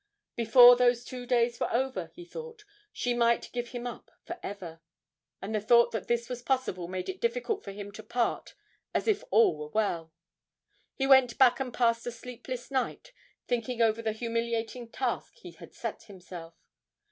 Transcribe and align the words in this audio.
Before 0.35 0.75
those 0.75 1.05
two 1.05 1.27
days 1.27 1.59
were 1.59 1.71
over, 1.71 2.09
he 2.15 2.25
thought, 2.25 2.65
she 2.91 3.13
might 3.13 3.51
give 3.53 3.67
him 3.67 3.85
up 3.85 4.09
for 4.25 4.39
ever! 4.41 4.81
and 5.43 5.53
the 5.53 5.61
thought 5.61 5.91
that 5.91 6.07
this 6.07 6.27
was 6.27 6.41
possible 6.41 6.87
made 6.87 7.07
it 7.07 7.21
difficult 7.21 7.63
for 7.63 7.71
him 7.71 7.91
to 7.91 8.01
part 8.01 8.55
as 8.95 9.07
if 9.07 9.23
all 9.29 9.55
were 9.59 9.69
well. 9.69 10.11
He 10.95 11.05
went 11.05 11.37
back 11.37 11.59
and 11.59 11.71
passed 11.71 12.07
a 12.07 12.11
sleepless 12.11 12.71
night, 12.71 13.13
thinking 13.47 13.79
over 13.79 14.01
the 14.01 14.11
humiliating 14.13 14.89
task 14.89 15.35
he 15.35 15.51
had 15.51 15.71
set 15.75 16.01
himself. 16.05 16.55